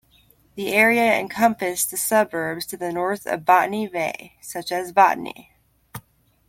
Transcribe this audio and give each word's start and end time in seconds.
The 0.55 0.73
area 0.73 1.13
encompassed 1.19 1.91
the 1.91 1.95
suburbs 1.95 2.65
to 2.65 2.75
the 2.75 2.91
north 2.91 3.27
of 3.27 3.45
Botany 3.45 3.87
Bay, 3.87 4.33
such 4.41 4.71
as 4.71 4.91
Botany. 4.91 5.53